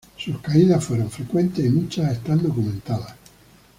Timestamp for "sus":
0.17-0.39